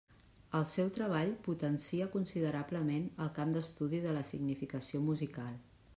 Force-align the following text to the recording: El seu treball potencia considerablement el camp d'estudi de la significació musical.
El 0.59 0.63
seu 0.69 0.87
treball 0.95 1.33
potencia 1.47 2.07
considerablement 2.15 3.07
el 3.27 3.31
camp 3.39 3.55
d'estudi 3.57 4.01
de 4.07 4.17
la 4.19 4.25
significació 4.35 5.07
musical. 5.13 5.65